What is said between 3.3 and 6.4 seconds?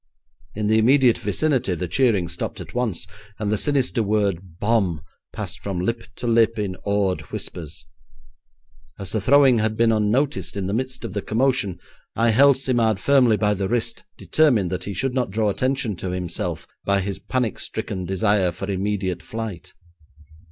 and the sinister word 'bomb' passed from lip to